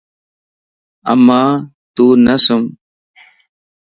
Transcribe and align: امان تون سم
امان 1.13 1.51
تون 1.95 2.21
سم 2.45 2.61